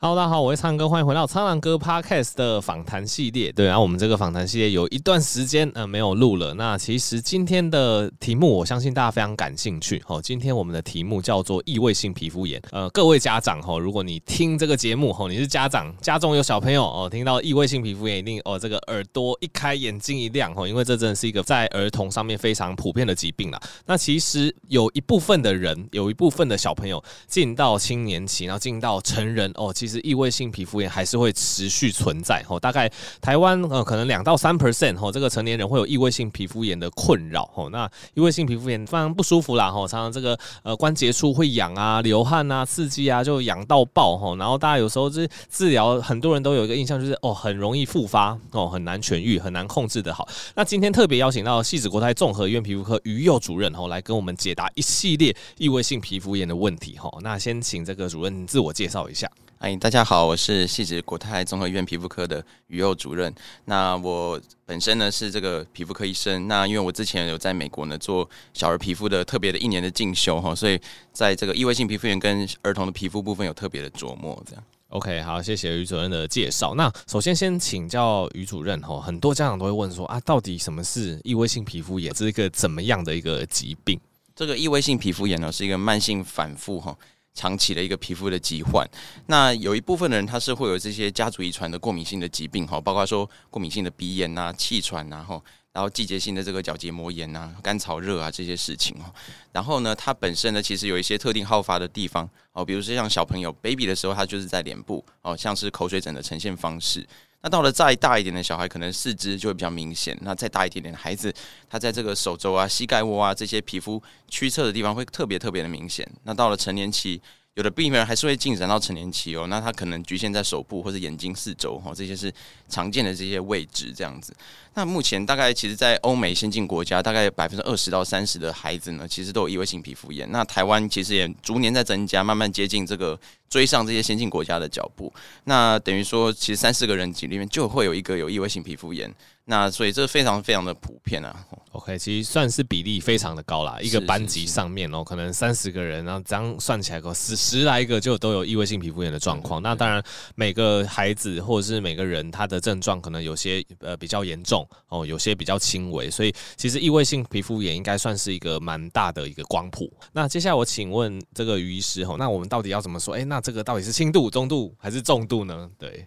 [0.00, 3.50] Hello，大家好，我是苍蓝鸽，欢迎回到苍狼哥 Podcast 的访谈系列。
[3.50, 6.54] 对，然后我们这个访谈系列有一段时间呃没有录了。
[6.54, 10.00] 那其实今天的题目，我相信大家非常感兴趣。
[10.06, 12.62] 哦，今天我们的题目叫做异位性皮肤炎。
[12.70, 23.60] 呃，各位家长哈，如果你听这个节目哈，你是家长，家中有小朋友哦，听到异位性皮肤炎，一定哦这个耳朵一开，眼睛一亮哦，因为这真的是一个在儿童上面非常普遍的疾病啦。
[23.84, 29.88] 那其实有一部分的人，有一部分的小朋友进到青年期，然后进到成人哦，其实实。
[29.88, 32.92] 其实异位性皮肤炎还是会持续存在吼，大概
[33.22, 37.70] 台湾呃可能两到三 percent 吼，这个成年人会有异位性皮肤炎的困扰吼。
[37.70, 44.36] 那异位性皮肤炎非常不舒服啦吼，常常这个呃关节处会痒啊、流汗啊、刺激啊，就痒到爆吼。
[44.36, 50.28] 然后大家有时候是治疗，很多人都有一个印象就是哦很容易复发哦，很难痊愈，很难控制的好。
[50.54, 57.18] 那今天特别邀请到汐止国泰综合医院皮肤科于佑主任吼来跟我们解答一系列异位性皮肤炎的问题吼。
[57.22, 59.26] 那先请这个主任自我介绍一下。
[59.58, 63.34] 哎，大家好，我是汐止国泰综合医院皮肤科的于佑主任。
[63.64, 66.46] 那我本身呢是这个皮肤科医生。
[66.46, 70.80] 那因为我之前有在美国呢做小儿皮肤的特别的一年的进修哈，所以
[71.12, 74.40] 在这个异位性皮肤炎跟儿童的皮肤部分有特别的琢磨。
[74.46, 76.76] 这样，OK，好，谢谢于主任的介绍。
[76.76, 82.14] 那首先先请教于主任哈，很多家长都会问说啊，到底什么是异位性皮肤炎？
[82.14, 83.98] 是一个怎么样的一个疾病？
[84.36, 86.96] 这个异位性皮肤炎呢是一个慢性反复哈。
[87.38, 88.84] 长期的一个皮肤的疾患，
[89.26, 95.24] 那有一部分的人他是会有这些家族遗传的过敏性的疾病哈，包括说过敏性的鼻炎呐、气喘呐，
[95.72, 99.14] 然后季节性的这个角结膜炎呐、干燥热啊这些事情哈。
[99.52, 107.06] 然后呢，它本身呢其实有一些特定好发的地方哦，比如说像小朋友 baby 的时候，它就是在脸部哦，像是口水疹的呈现方式。
[107.40, 110.18] 那到了再大一点的小孩，可能四肢就会比较明显。
[110.22, 111.32] 那再大一点点的孩子，
[111.68, 116.08] 他在这个手肘啊、膝盖窝啊这些皮肤屈侧的地方会特别特别的明显。
[116.24, 117.22] 那到了成年期，
[117.58, 119.48] 有的病人还是会进展到成年期哦。
[119.48, 122.32] 那他可能局限在手部或者眼睛四周哈，这些是
[122.68, 124.32] 常见的这些位置这样子。
[124.74, 130.30] 那目前大概其实，在欧美先进国家，大概百分之二十到三十的孩子呢，其实都有异位性皮肤炎。
[130.30, 133.18] 那台湾其实也逐年在增加，慢慢接近这个。
[133.50, 135.10] 追上这些先进国家的脚步，
[135.44, 139.10] 那等于说，其实三四个人里面就会有一个有异位性皮肤炎，
[139.50, 141.34] 那所以这非常非常的普遍啊。
[141.72, 149.62] OK，其实算是比例非常的高啦，一个班级上面哦，可能三十个人，然后这样算起来个十十来个就都有异位性皮肤炎的状况。
[149.62, 150.02] 那当然，
[150.34, 159.90] 每个孩子或者是每个人他的症状可能有些呃比较严重哦，有些比较轻微，所以其实异位性皮肤炎应该算是一个蛮大的一个光谱。
[160.12, 163.14] 那接下来我请问这个于医师吼，那我们到底要怎么说？
[163.14, 165.70] 哎，那这个到底是轻度、中度还是重度呢？
[165.78, 166.06] 对，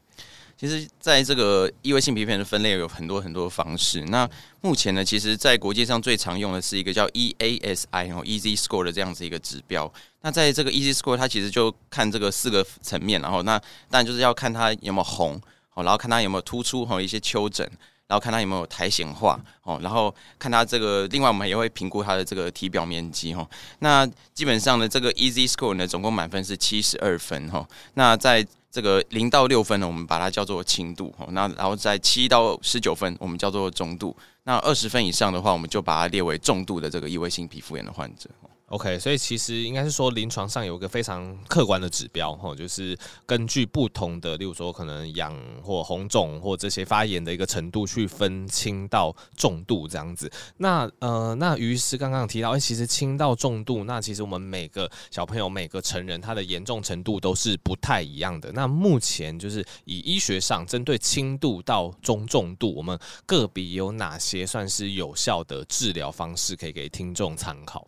[0.62, 4.00] 其实，在这个异位性皮肤炎的分类有很多很多的方式。
[4.10, 4.30] 那
[4.62, 9.92] 目前呢，其实，在国际上最常用的是一个叫 EASI 然后 Easy Score 的这样子一个指标。
[10.22, 13.58] 那在这个 Easy Score，它其实就看这个四个层面，然后那
[13.90, 17.68] 当然就是要看它有没有红，好，然后看它有没有突出，和一些丘疹。
[18.06, 23.50] 然后看它有没有苔藓化哦，然后看它这个，另外我们也会评估它的这个体表面积哈。
[23.80, 27.66] 那基本上呢，这个 Easy Score 呢，总共满分是七十二分哈。
[27.94, 31.28] 那在这个零到六分呢，我们把它叫做轻度哈。
[31.32, 34.16] 那然后在七到十九分，我们叫做中度。
[34.44, 38.30] 那二十分以上的话，我们就把它列为重度的这个异位性皮肤炎的患者。
[38.72, 50.32] OK，所以其实应该是说，临床上有一个非常客观的指标，哈，就是根据不同的，例如说可能痒或红肿或这些发炎的一个程度去分轻到重度这样子。
[50.56, 58.54] 那呃，那于是刚刚提到，哎，其实轻到重度，那其实我们每个小朋友、每个成人他的严重程度都是不太一样的。
[58.54, 67.86] 那目前就是以医学上针对轻度到中重度，我们个别有哪些算是有效的治疗方式，可以给听众参考？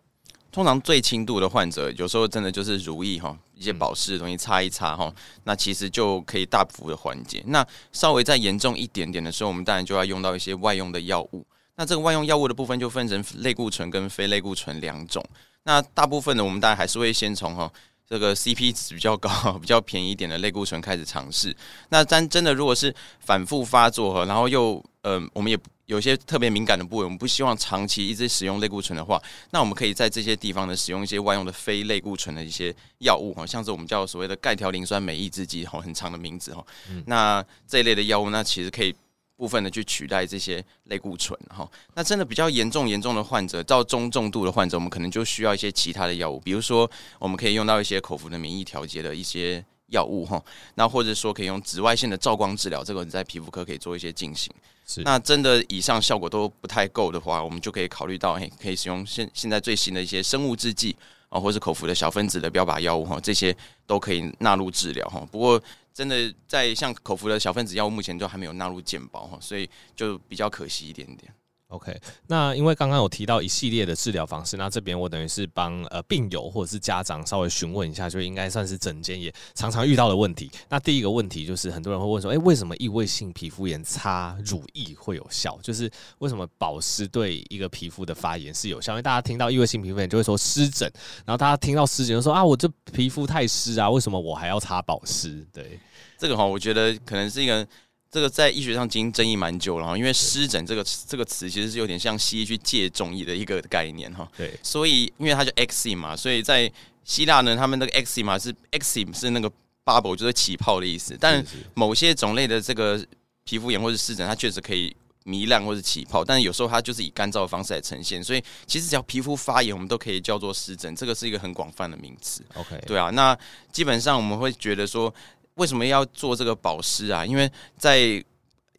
[0.53, 5.11] 通常最轻度的患者，有时候真的就是如意哈，一些保湿的东西擦一擦哈，
[5.45, 7.43] 那其实就可以大幅的缓解。
[7.47, 11.43] 那稍微再严重一点点的时候，我们当然就要用到一些外用的药物。
[11.75, 15.25] 那这个外用药物的部分就分成类固醇跟非类固醇两种。
[15.63, 17.71] 那大部分的我们当然还是会先从哈
[18.07, 21.55] 这个 CP 值比较高、 比较便宜一点的类固醇开始尝试。
[21.89, 25.57] 那但真的如果是反复发作哈，然后又呃，我们也。
[25.85, 29.21] 有些特别敏感的部位，我们不希望长期一直使用类固醇的话，
[29.51, 36.65] 那我们可以在这些地方呢使用一些外用的非类固醇的一些药物哈，像是我们叫所谓的钙条磷酸酶抑制剂哈，很长的名字哈。
[36.89, 38.95] 嗯、那这一类的药物，那其实可以
[39.35, 41.69] 部分的去取代这些类固醇哈。
[41.95, 46.89] 那真的比较严重严重的患者，到中重度的患者，我们可能就需要一些其他的药物，比如说
[47.19, 49.63] 我们可以用到一些口服的免疫调节的一些
[49.93, 50.43] 药物哈。
[50.75, 54.53] 那或者说可以用紫外线的照光治疗，这个你在皮肤科可以做一些进行。
[54.85, 60.93] 是那真的以上效果都不太够的话，我们就可以考虑到，嘿，可以使用现现在最新的一些生物制剂
[61.29, 63.55] 啊，或是口服的小分子的标靶药物哈，这些
[63.87, 65.25] 都可以纳入治疗哈。
[65.31, 65.61] 不过，
[65.93, 71.33] 真的在像口服的小分子药物，目前都还没有纳入健保哈，所以就比较可惜一点点。
[71.73, 80.51] OK，那因为刚刚有提到一系列的治疗方式，那这边我等于是帮呃病友或者是家长稍微询问一下，就应该算是诊间也常常遇到的问题。
[80.69, 85.57] 那第一个问题就是很多人会问说，诶、欸，为什么异位性皮肤炎擦乳液会有效？
[85.63, 85.89] 就是
[86.19, 88.93] 为什么保湿对一个皮肤的发炎是有效？
[88.93, 90.87] 因为大家听到异位性皮肤炎就会说湿疹，
[91.25, 95.43] 然后大家听到湿疹就说啊，我这皮肤太湿啊，为什么我还要擦保湿？
[95.51, 95.79] 对，
[96.19, 97.67] 这个哈，我觉得可能是一个。
[98.13, 104.29] 这个在医学上已经争议蛮久了，因为湿疹这个这个词其实是有点像西医去借中医的一个概念哈。
[104.37, 106.71] 对，所以因为它叫 eczema 嘛，所以在
[107.03, 109.51] 希腊呢，他们那个 eczema 嘛是 eczema 是那个
[109.83, 111.17] bubble 就是起泡的意思。
[111.19, 111.43] 但
[111.73, 113.03] 某些种类的这个
[113.45, 114.95] 皮肤炎或者湿疹，它确实可以
[115.25, 118.23] 糜烂或者起泡，但是有时候它就是以干燥的方式来呈现。
[118.23, 122.43] 所以其实只要皮肤发炎，我们都可以叫做湿疹，这个是一个很广泛的名词。
[122.53, 123.35] OK，对啊，那
[123.71, 125.11] 基本上我们会觉得说。
[125.55, 127.25] 为什么要做这个保湿啊？
[127.25, 128.23] 因为在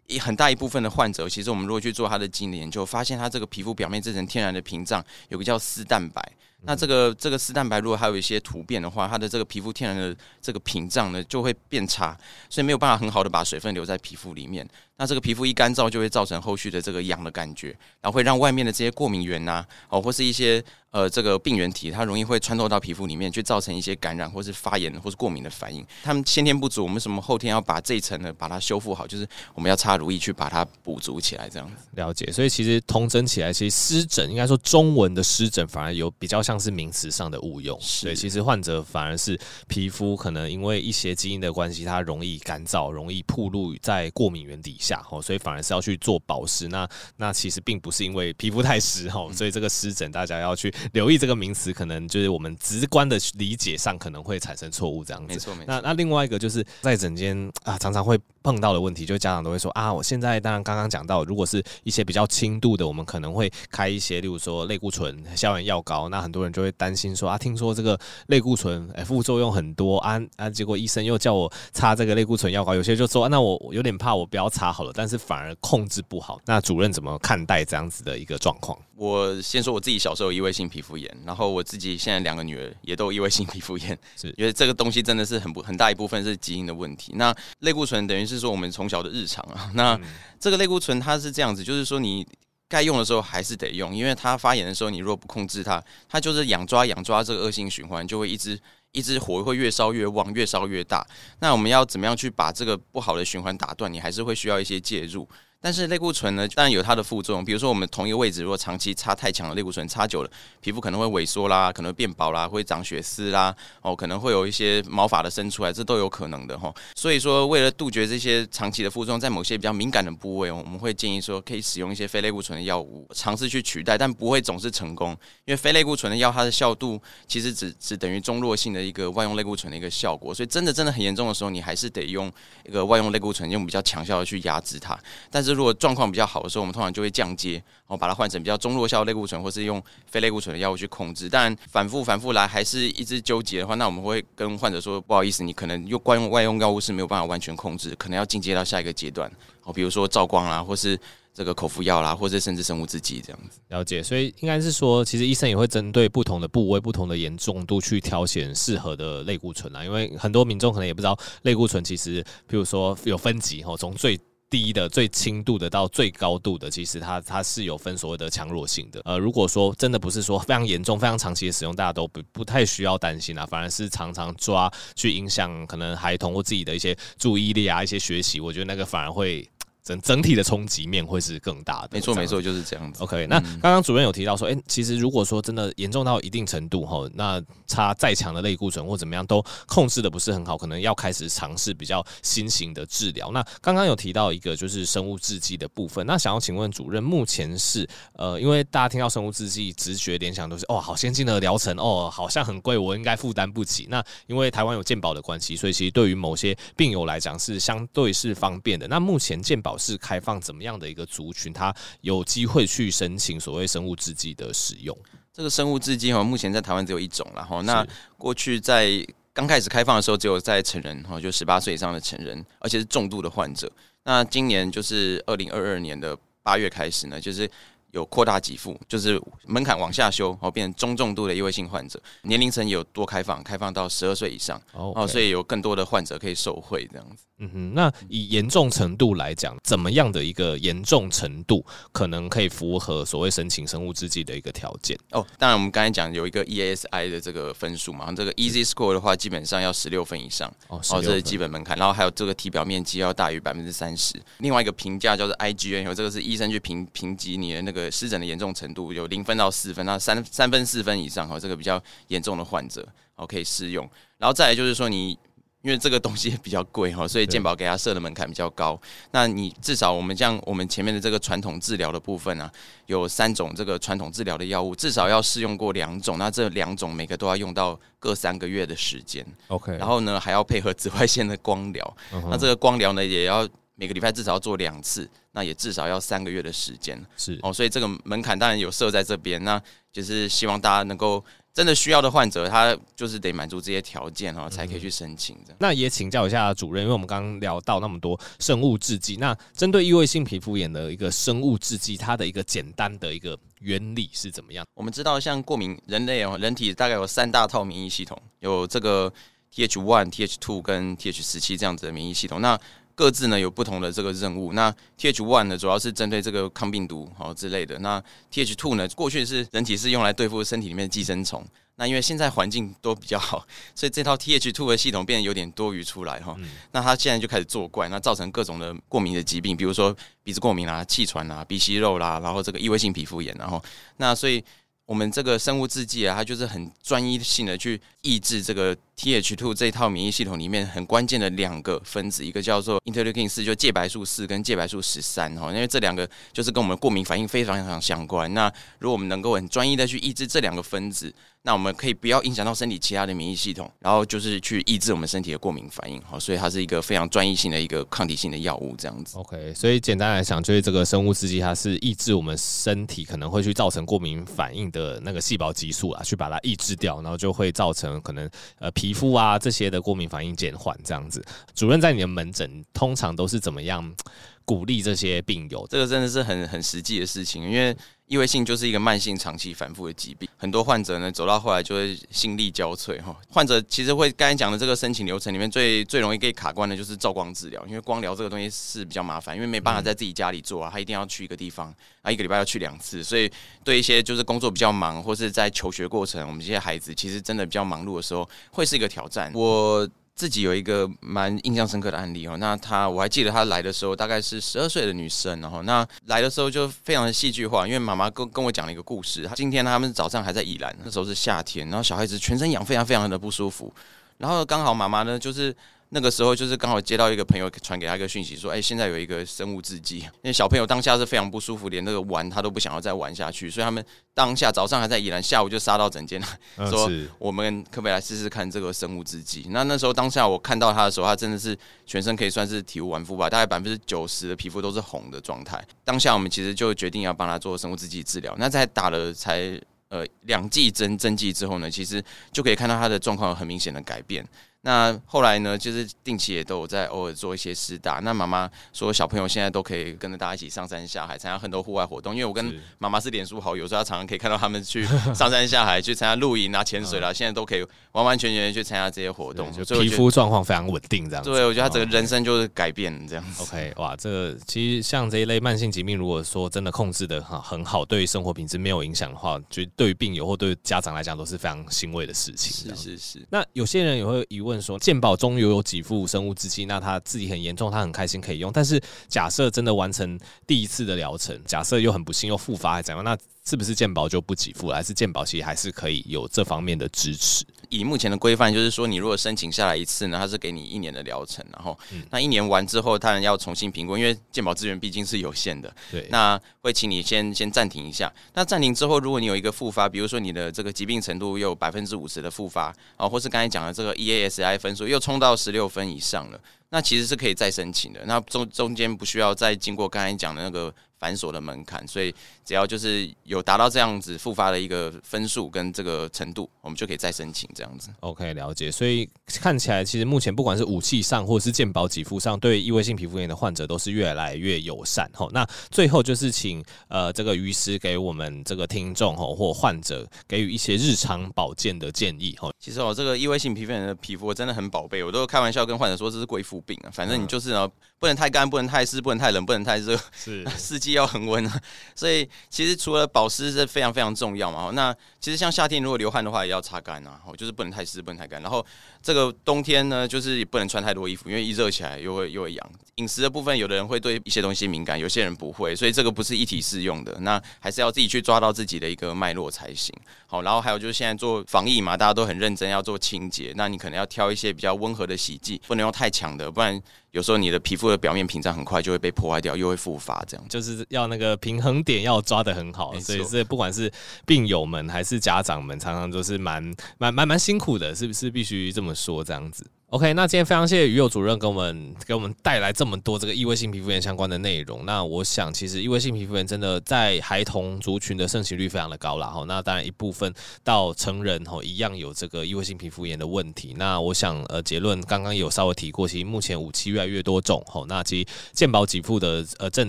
[0.06, 6.22] 一很大一部分的患者，其实我们如果去做他的基因研究，发现他这个皮肤表面这层天然的屏障有个叫丝蛋白。
[6.66, 12.16] 那这个这个丝蛋白如果还有一些突变的话，它的这个皮肤天然的这个屏障呢就会变差，
[12.48, 14.66] 所以没有办法很好的把水分留在皮肤里面。
[14.96, 20.62] 那这个皮肤一干燥，就会造成后续的这个痒的感觉，然后会让外面的这些过敏源呐，哦，或是一些
[20.92, 25.84] 呃这个病原体，它容易会穿透到皮肤里面，去造成一些感染或是发炎或是过敏的反应。
[26.04, 31.74] 他们先天不足，我们什么后天要把这一层呢把它修复好，就是我们要擦乳液去把它补足起来，这样子。
[31.96, 32.30] 了解。
[32.30, 37.76] 所以其实通诊起来，其实湿疹应该说中文的湿疹反而有比较像是名词上的误用。
[38.00, 39.36] 对，其实患者反而是
[39.66, 45.64] 皮肤可能因为一些基因的关系，它容易干燥，容易暴露在过敏原底下，哦，所以反而。
[45.64, 46.86] 是要去做保湿，那
[47.16, 55.32] 那其实并不是因为皮肤太湿哦，所以这个湿疹大家要去留意这个名词，可能就是我们直观的理解上可能会产生错误这样子。
[55.32, 55.66] 没错没错。
[55.66, 66.10] 那那另外一个就是在诊间啊，常常会碰到的问题，就是家长都会说啊，我现在当然刚刚讲到，如果是一些比较轻度的，我们可能会开一些，例如说类固醇消炎药膏。
[66.10, 67.98] 那很多人就会担心说啊，听说这个
[68.28, 75.52] 类固醇哎副作用很多啊啊，结果医生又叫我擦这个类固醇药膏，有些就说啊，那我有点怕，我不要擦好了，但是反而。
[75.64, 78.78] 控制不好，那主任怎么看待这样子的一个状况？
[78.96, 87.12] 我先说我自己小时候有异位性皮肤炎，然后我自己现在两个女儿也都有异位性皮肤炎，是因为这个东西真的是很不很大一部分是基因的问题。
[87.16, 89.98] 那类固醇等于是说我们从小的日常啊，那
[90.38, 92.26] 这个类固醇它是这样子，就是说你
[92.74, 98.58] 该用的时候还是得用，因为它发炎的时候你如果不控制它，它就是养抓养抓这个恶性循环就会一直。
[98.96, 101.04] 一直火会越烧越旺，越烧越大。
[101.40, 103.92] 那我们要怎么样去把这个不好的循环打断？
[103.92, 105.28] 你还是会需要一些介入。
[105.64, 107.42] 但是类固醇呢，当然有它的副作用。
[107.42, 110.30] 比如说，我们同一个位置如果长期擦太强的类固醇，擦久了，
[110.60, 116.70] 皮肤可能会萎缩啦，可能会变薄啦，会长血丝啦，哦，可能会有一些毛发的生出来，这都有可能的哈。
[116.94, 125.12] 所以说，为了杜绝这些长期的副作用，在某些比较敏感的部位，我们会建议说，可以使用一些非类固醇的药物，尝试去取代，但不会总是成功。
[125.46, 130.34] 因为非类固醇的药，它的效度其实只只等于中弱性的一个外用类固醇的一个效果。
[130.34, 132.30] 所以真的真的很严重的时候，你还是得用
[132.66, 134.98] 一个外用类固醇，用比较强效的去压制它。
[135.30, 141.28] 但是如果状况比较好的时候，我们通常就会降阶，然后把它换成比较中弱效类固醇，或是用非类固醇的药物去控制。
[141.28, 149.30] 但反复反复来还是一直纠结的话，那我们会跟患者说，不好意思，你可能用外用外用药物是没有办法完全控制，可能要进阶到下一个阶段。
[149.62, 150.98] 哦，比如说照光啦，或是
[151.32, 153.58] 这个口服药啦，或者甚至生物制剂这样子。
[153.68, 159.82] 了解，所以应该是说，其实医生也会针对不同的部位、不同的严重度去挑选适合的类固醇啦。
[159.82, 164.20] 因为很多民众可能也不知道，类固醇其实，比如说有分级哦，从最
[164.54, 169.00] 低的最轻度的到最高度的，其实它它是有分所谓的强弱性的。
[169.04, 173.44] 呃，如果说真的不是说非常严重、非常长期的使用，大家都不不太需要担心啊。
[173.44, 179.44] 反而是常常抓去影响可能孩童或自己的一些注意力啊、一些学习，我觉得那个反而会。
[179.84, 183.02] 整整体的冲击面会是更大的，没错没错，就是这样子。
[183.02, 193.30] OK，那刚刚主任有提到说，哎，其实如果说真的严重到一定程度哈，那擦再强的类固醇或怎么样都控制的不是很好，可能要开始尝试比较新型的治疗。
[193.30, 203.86] 那刚刚有提到一个就是生物制剂的部分，那想要请问主任，目前是呃，因为大家听到生物制剂，直觉联想都是哦，好先进的疗程哦，好像很贵，我应该负担不起。
[203.90, 208.88] 那因为台湾有健保的关系，所以其实对于某些病友来讲是相对是方便的。
[208.88, 214.96] 那目前健保是开放怎么样的一个族群，他有机会去申请所谓生物制剂的使用？
[215.32, 217.60] 这个生物制剂哈，目前在台湾只有一种了哈。
[217.62, 223.70] 那过去在刚开始开放的时候，只有在成人哈，就十八岁以上的成人，而且是重度的患者。
[224.04, 227.50] 那今年就是二零二二年的八月开始呢，就是。
[227.94, 237.24] 有扩大给付，就是门槛往下修，哦，变成中重度的异位性患者，年龄层有多开放，开放到十二岁以上，哦.所以有更多的患者可以受惠这样子。
[237.38, 244.96] 嗯哼，那以严重程度来讲，怎么样的一个严重程度可能可以符合所谓申请生物制剂的一个条件？
[245.10, 254.14] 哦，当然我们刚才讲有一个 EASI 的这个分数嘛，这个 Easy Score 的话，基本上要十六分以上，哦，哦，这是基本门槛，然后还有这个体表面积要大于百分之三十。
[254.38, 262.86] 另外一个评价叫做 IGN，有这个是医生去评评级你的那个湿疹的严重程度，有零分到四分，那三三分四分以上哈，这个比较严重的患者
[263.16, 263.88] 哦可以适用。
[264.18, 265.18] 然后再来就是说你。
[265.64, 268.78] 因为这个东西比较贵哈，所以健保给他设的门槛比较高。
[269.12, 272.52] 那你至少我们像我们前面的这个传统治疗的部分啊，
[272.84, 276.18] 有三种这个传统治疗的药物，至少要试用过两种。
[276.18, 279.24] 那这两种每个都要用到各三个月的时间。
[279.48, 281.96] OK，然后呢还要配合紫外线的光疗。
[282.28, 286.98] 那这个光疗呢也要每个礼拜至少要做两次，那也至少要三个月的时间。
[287.16, 289.60] 是哦，所以这个门槛当然有设在这边，那
[289.92, 291.24] 就是希望大家能够。
[291.54, 295.38] 真的需要的患者，他就是得满足这些条件哈，才可以去申请。
[295.60, 304.66] 那也请教一下主任，因为我们刚刚聊到那么多生物制剂，那针对异位性皮肤炎的一个生物制剂，它的一个简单的一个原理是怎么样？
[304.74, 309.12] 我们知道，像过敏人类哦，人体大概有三大套免疫系统，有这个
[309.54, 312.40] Th one、Th two 跟 Th 十七这样子的免疫系统。
[312.40, 312.58] 那
[312.94, 314.52] 各自呢有不同的这个任务。
[314.52, 317.78] 那 Th one 呢主要是针对这个抗病毒好之类的。
[317.80, 321.44] 那 Th two 呢过去是人体是用来对付身体里面的寄生虫。
[321.76, 326.36] 那因为现在环境都比较好， 所以这套 Th two 的系统变得有点多余出来哈。
[326.70, 333.62] 那它现在就开始作怪，那造成各种的过敏的疾病，比如说鼻子过敏啦、气喘啦、鼻息肉啦，然后这个异位性皮肤炎，然后
[333.96, 334.44] 那所以。
[334.86, 348.32] 我们这个生物制剂啊，它就是很专一性的去抑制这个 Th2 这一套免疫系统里面很关键的两个分子，一个叫做 interleukin 四，就介白素四跟介白素十三哈，因为这两个就是跟我们过敏反应非常非常相关。
[348.32, 351.12] 那如果我们能够很专一的去抑制这两个分子，
[351.46, 359.18] 那我们可以不要影响到身体其他的免疫系统，然后就是去抑制我们身体的过敏反应，哈，所以它是一个非常专一性的一个抗体性的药物，这样子。
[359.18, 371.24] OK，所以简单来讲，就是这个生物制剂它是抑制我们身体可能会去造成过敏反应的那个细胞激素啊，去把它抑制掉，然后就会造成可能呃皮肤啊这些的过敏反应减缓这样子。
[371.54, 373.94] 主任在你的门诊通常都是怎么样
[374.44, 375.66] 鼓励这些病友？
[375.68, 377.76] 这个真的是很很实际的事情，因为。
[378.06, 383.16] 异位性就是一个慢性、长期、反复的疾病，很多患者呢走到后来就会心力交瘁哈。
[383.30, 393.28] 患者其实会刚才讲的这个申请流程里面最最容易可以卡关的就是照光治疗，因为光疗这个东西是比较麻烦，因为没办法在自己家里做啊，他一定要去一个地方，啊一个礼拜要去两次，所以
[393.64, 399.32] 对一些就是工作比较忙或是在求学过程，我们这些孩子其实真的比较忙碌的时候，会是一个挑战。
[399.34, 399.88] 我。
[400.14, 409.24] 自己有一个蛮印象深刻的案例哦，那她我还记得她来的时候大概是十二岁的女生，然后那来的时候就非常的戏剧化，因为妈妈跟跟我讲了一个故事。
[409.24, 413.72] 她今天他们早上还在宜兰，那时候是夏天，然后小孩子全身痒，非常非常的不舒服，
[414.18, 415.54] 然后刚好妈妈呢就是。
[415.94, 423.82] 那个时候就是刚好接到一个朋友传给他一个讯息，说：“哎，现在有一个生物制剂。”因为小朋友当下是非常不舒服，连那个玩他都不想要再玩下去，所以他们
[424.12, 435.64] 当下早上还在宜兰，下午就杀到整间来，说：“我们可不可以来试试看这个生物制剂？”那那时候当下我看到他的时候，他真的是全身可以算是体无完肤吧，大概百分之九十的皮肤都是红的状态。
[435.84, 438.34] 当下我们其实就决定要帮他做生物制剂治疗。
[438.36, 439.56] 那在打了才
[439.90, 444.26] 呃两剂针针剂之后呢，其实就可以看到他的状况有很明显的改变。
[444.66, 448.00] 那后来呢，就是定期也都有在偶尔做一些师大。
[448.02, 452.14] 那妈妈说，小朋友现在都可以跟着大家一起上山下海，参加很多户外活动。
[452.14, 457.12] 因为我跟妈妈是脸书好友，所以她常常可以看到他们去上山下海，去参加露营啊、潜水啦。
[457.12, 461.30] 现在都可以完完全全去参加这些活动，就皮肤状况非常稳定这样子。
[461.30, 463.42] 对，我觉得他整个人生就是改变这样子。
[463.42, 472.74] OK，哇，这个其实像这一类慢性疾病，如果说真的控制的很很好，对于生活品质没有影响的话，就对于病友或对家长来讲都是非常欣慰的事情。
[472.74, 473.26] 是是是。
[473.28, 475.34] 那有些人也会疑问说，健保中。
[475.34, 478.52] 有有几副生物制剂，那他自己很严重，他很开心可以用。
[478.52, 483.02] 但是假设真的完成第一次的疗程，假设又很不幸又复发，还怎样？
[483.02, 484.76] 那是不是健宝就不给付了？
[484.76, 487.44] 还是健宝其实还是可以有这方面的支持？
[487.74, 491.76] 以目前的规范，就是说你如果申请下来一次呢，它是给你一年的疗程，然后
[492.10, 495.74] 那一年完之后，当然要重新评估，因为健保资源毕竟是有限的。
[495.90, 498.12] 对，那会请你先先暂停一下。
[498.32, 506.38] 那暂停之后，如果你有一个复发，比如说你的这个疾病程度有百分之五十的复发，啊，或是刚才讲的这个 EASI 分数又冲到十六分以上了，
[506.68, 508.04] 那其实是可以再申请的。
[508.06, 510.72] 那中中间不需要再经过刚才讲的那个。
[511.04, 512.14] 繁琐的门槛，所以
[512.46, 517.90] 只要就是有达到这样子复发的一个分数跟这个程度，我们就可以再申请这样子。
[518.00, 518.70] OK，了解。
[518.70, 525.06] 所以看起来，其实目前不管是武器上或者是健保给付上，对异位性皮肤炎的患者都是越来越友善。
[525.12, 532.34] 吼，那最后就是请呃这个于医师给我们这个听众吼或患者给予一些日常保健的建议。
[532.38, 537.70] 吼，其实哦，这个异位性皮肤炎的皮肤真的很宝贝，我都开玩笑跟患者说这是贵妇病啊，反正你就是呢。
[538.04, 541.58] 不能太干，不能太湿，不能太冷，不能太热，是 四季要恒温啊。
[541.94, 544.70] 所以其实除了保湿是非常非常重要嘛。
[544.74, 547.18] 那其实像夏天如果流汗的话，也要擦干啊。
[547.38, 548.42] 就是不能太湿，不能太干。
[548.42, 548.64] 然后
[549.02, 552.72] 这个冬天呢，就是也不能穿太多衣服，因为一热起来又会又会痒。
[552.96, 557.16] 饮食的部分，有的人会对一些东西敏感，有些人不会，所以这个不是一体适用的。
[557.20, 559.94] 那还是要自己去抓到自己的一个脉络才行。
[560.26, 566.78] 好，然后还有就是现在做防疫嘛，大家都很认真要做清洁，那你可能要挑一些比较温和的洗剂，不能用太强的，不然。
[567.14, 570.44] 有时候你的皮肤的表面屏障很快就会被破坏掉，又会复发，这样。
[570.48, 573.90] 就是要那个平衡点要抓得很好，所以是不管是
[574.26, 576.60] 病友们还是家长们，常常都是蛮
[576.98, 584.84] 蛮蛮蛮辛苦的，是不是必须这么说这样子？OK，那今天非常谢谢于祐主任给我们给我们带来这么多这个异位性皮肤炎相关的内容。
[584.84, 589.44] 那我想，其实异位性皮肤炎真的在孩童族群的盛行率非常的高了哈。
[589.46, 590.34] 那当然一部分
[590.64, 593.72] 到成人哈一样有这个异位性皮肤炎的问题。
[593.78, 597.84] 那我想呃结论刚刚有稍微提过，其实目前武器越来越多种哈。
[597.86, 599.88] 那其实健保给付的呃政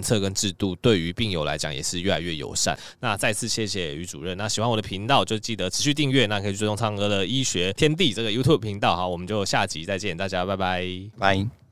[0.04, 2.78] 策跟制度对于病友来讲也是越来越友善。
[3.00, 4.38] 那再次谢谢于主任。
[4.38, 9.08] 那喜欢我的频道就记得持续订阅，那可以追踪苍哥的医学天地这个 YouTube 频道哈。
[9.08, 9.95] 我们就下集再。
[9.96, 10.84] 再见，大家拜拜，
[11.18, 11.65] 拜。